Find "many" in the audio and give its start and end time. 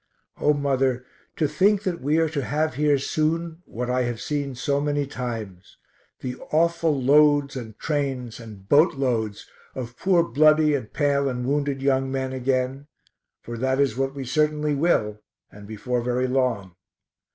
4.81-5.05